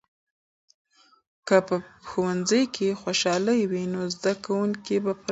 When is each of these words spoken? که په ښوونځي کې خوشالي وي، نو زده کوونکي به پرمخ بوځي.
که 1.47 1.57
په 1.67 1.75
ښوونځي 2.07 2.63
کې 2.75 2.97
خوشالي 3.01 3.59
وي، 3.71 3.83
نو 3.93 4.01
زده 4.15 4.33
کوونکي 4.43 4.95
به 5.03 5.11
پرمخ 5.13 5.17
بوځي. 5.23 5.29